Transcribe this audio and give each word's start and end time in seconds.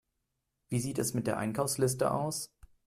Wie 0.69 0.79
sieht 0.79 0.97
es 0.97 1.13
mit 1.13 1.27
der 1.27 1.37
Einkaufsliste 1.37 2.09
aus? 2.09 2.49